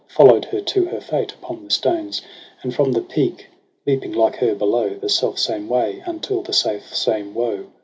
Followed 0.07 0.45
her 0.45 0.61
to 0.61 0.85
her 0.85 0.99
fate 0.99 1.31
upon 1.31 1.63
the 1.63 1.69
stones; 1.69 2.23
And 2.63 2.73
from 2.73 2.91
the 2.93 3.01
peak 3.03 3.49
leaping 3.85 4.13
like 4.13 4.37
her 4.37 4.55
below 4.55 4.95
The 4.95 5.09
self 5.09 5.37
same 5.37 5.69
way 5.69 6.01
unto 6.07 6.41
the 6.41 6.53
self 6.53 6.91
same 6.95 7.35
woe. 7.35 7.67